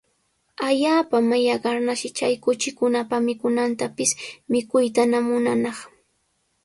Allaapa 0.67 1.17
mallaqnarshi 1.29 2.09
chay 2.17 2.33
kuchikunapa 2.43 3.15
mikunantapis 3.27 4.11
mikuytana 4.51 5.17
munanaq. 5.27 5.77